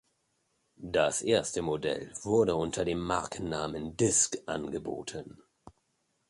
Das 0.79 1.21
erste 1.21 1.61
Modell 1.61 2.11
wurde 2.23 2.55
unter 2.55 2.85
dem 2.85 3.01
Markennamen 3.01 3.95
Disk 3.97 4.35
angeboten. 4.47 5.43